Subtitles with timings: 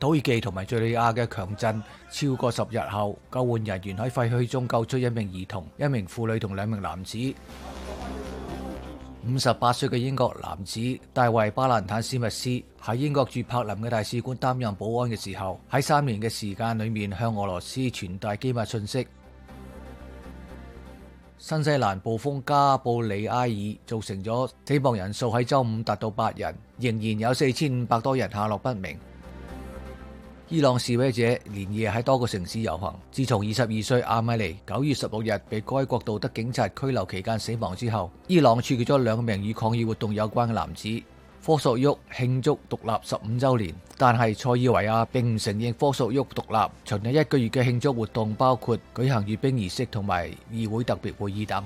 [0.00, 7.18] 土耳其同埋叙利亚嘅强震超过十日后，救援人员喺废墟中救出一名儿童、一名妇女同两名男子。
[9.26, 10.80] 五十八岁嘅英国男子
[11.12, 12.48] 大卫巴兰坦史密斯
[12.80, 19.06] 喺英国驻柏林嘅大使馆担任保安嘅时候，喺三年嘅时间里面向俄罗斯传递机密信息。
[21.38, 28.96] 新西兰暴风加布里埃尔造成咗死亡人数喺周五达到八人，仍然有四千五百多人下落不明。
[30.50, 32.94] 伊朗示威者连夜喺多个城市游行。
[33.12, 40.88] 自从二十二岁阿米尼九月十六日被该国道德警察拘留期间死亡之后，伊朗处决咗两名与抗议活动有关嘅男子。
[41.44, 46.56] 科索沃庆祝独立十五周年，但系塞尔维亚并唔承认科索沃独立。
[46.84, 51.62] 长日一个月嘅庆祝活动包括举行阅兵仪式同埋议会特别会议等。